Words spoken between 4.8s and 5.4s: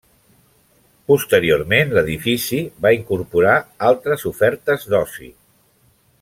d'oci.